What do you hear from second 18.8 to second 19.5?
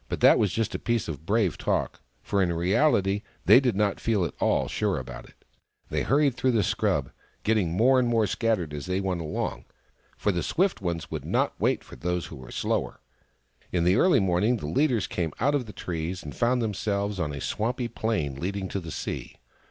sea.